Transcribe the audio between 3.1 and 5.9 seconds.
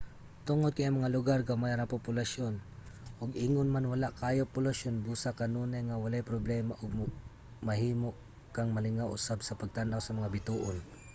ug ingon man wala kaayo polusyon busa kanunay